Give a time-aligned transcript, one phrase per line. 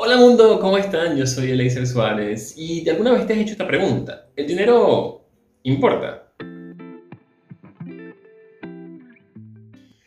[0.00, 1.16] Hola mundo, ¿cómo están?
[1.16, 4.28] Yo soy Eleiser Suárez y de alguna vez te has hecho esta pregunta.
[4.36, 5.26] ¿El dinero
[5.64, 6.30] importa?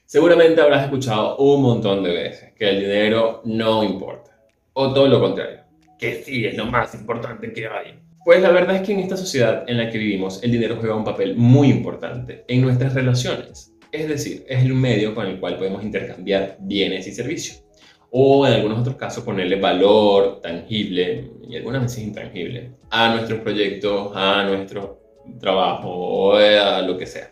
[0.06, 4.32] Seguramente habrás escuchado un montón de veces que el dinero no importa.
[4.72, 5.60] O todo lo contrario,
[6.00, 8.00] que sí es lo más importante que hay.
[8.24, 10.96] Pues la verdad es que en esta sociedad en la que vivimos el dinero juega
[10.96, 13.74] un papel muy importante en nuestras relaciones.
[13.92, 17.66] Es decir, es el medio con el cual podemos intercambiar bienes y servicios
[18.12, 24.12] o en algunos otros casos ponerle valor tangible y algunas veces intangible a nuestros proyectos,
[24.14, 25.00] a nuestro
[25.40, 27.32] trabajo o a lo que sea.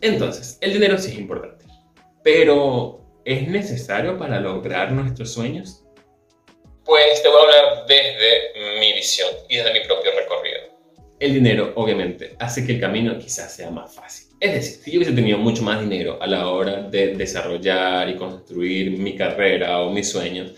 [0.00, 1.64] Entonces, el dinero sí es importante,
[2.22, 5.84] pero ¿es necesario para lograr nuestros sueños?
[6.84, 10.75] Pues te voy a hablar desde mi visión y desde mi propio recorrido.
[11.18, 14.98] El dinero, obviamente, hace que el camino quizás sea más fácil es decir, si yo
[14.98, 19.90] hubiese tenido mucho más dinero a la hora de desarrollar y construir mi carrera o
[19.90, 20.52] mis sueños,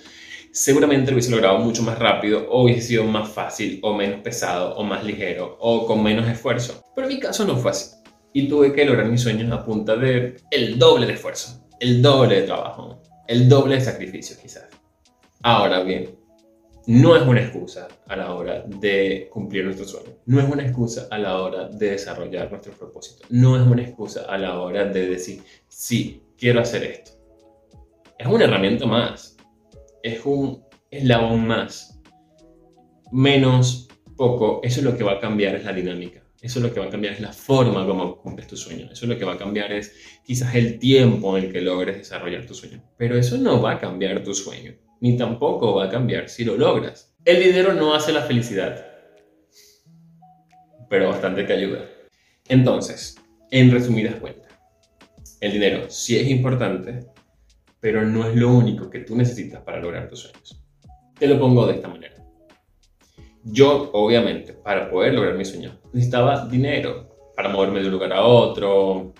[0.50, 4.74] seguramente lo hubiese logrado mucho más rápido o hubiese sido más fácil o menos pesado
[4.74, 6.82] o más ligero o con menos esfuerzo.
[6.94, 7.94] Pero en mi caso no fue así.
[8.32, 12.40] Y tuve que lograr mis sueños a punta de el doble de esfuerzo, el doble
[12.40, 14.66] de trabajo, el doble de sacrificio quizás.
[15.42, 16.18] Ahora bien,
[16.88, 21.06] no es una excusa a la hora de cumplir nuestros sueños, no es una excusa
[21.10, 25.06] a la hora de desarrollar nuestros propósitos, no es una excusa a la hora de
[25.06, 27.10] decir, sí, quiero hacer esto.
[28.18, 29.36] Es una herramienta más,
[30.02, 32.00] es un eslabón más.
[33.12, 36.22] Menos, poco, eso es lo que va a cambiar es la dinámica.
[36.40, 38.86] Eso es lo que va a cambiar es la forma como cumples tu sueño.
[38.90, 39.92] Eso es lo que va a cambiar es
[40.24, 42.82] quizás el tiempo en el que logres desarrollar tu sueño.
[42.96, 46.56] Pero eso no va a cambiar tu sueño ni tampoco va a cambiar si lo
[46.56, 47.14] logras.
[47.24, 48.86] El dinero no hace la felicidad,
[50.88, 51.84] pero bastante que ayuda.
[52.48, 53.16] Entonces,
[53.50, 54.52] en resumidas cuentas,
[55.40, 57.06] el dinero sí es importante,
[57.80, 60.62] pero no es lo único que tú necesitas para lograr tus sueños.
[61.18, 62.14] Te lo pongo de esta manera.
[63.44, 68.24] Yo, obviamente, para poder lograr mi sueño, necesitaba dinero para moverme de un lugar a
[68.24, 69.14] otro,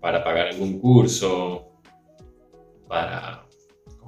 [0.00, 1.80] para pagar algún curso,
[2.86, 3.46] para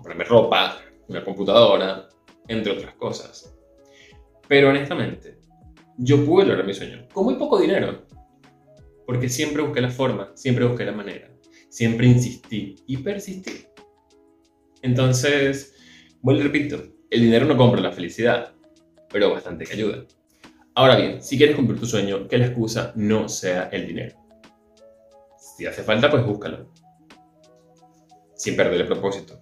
[0.03, 2.09] comprarme ropa, una computadora,
[2.49, 3.57] entre otras cosas.
[4.49, 5.39] Pero honestamente,
[5.97, 8.05] yo pude lograr mi sueño con muy poco dinero.
[9.07, 11.31] Porque siempre busqué la forma, siempre busqué la manera,
[11.69, 13.67] siempre insistí y persistí.
[14.81, 15.77] Entonces,
[16.21, 18.53] vuelvo y repito, el dinero no compra la felicidad,
[19.09, 20.05] pero bastante que ayuda.
[20.75, 24.17] Ahora bien, si quieres cumplir tu sueño, que la excusa no sea el dinero.
[25.39, 26.73] Si hace falta, pues búscalo.
[28.35, 29.39] Sin perder el propósito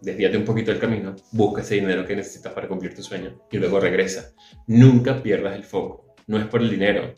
[0.00, 3.58] desvíate un poquito del camino, busca ese dinero que necesitas para cumplir tu sueño y
[3.58, 4.34] luego regresa.
[4.66, 6.14] Nunca pierdas el foco.
[6.26, 7.14] No es por el dinero,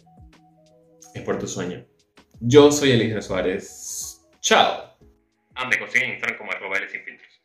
[1.15, 1.87] es por tu sueño.
[2.41, 4.29] Yo soy Elisa Suárez.
[4.41, 4.97] Chao.
[5.55, 7.38] Ah, me consiguen en Instagram como arroba sin filtros.